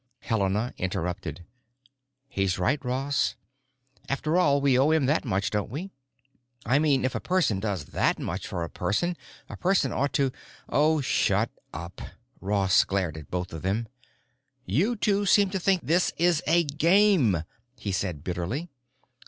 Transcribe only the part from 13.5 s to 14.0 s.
of them.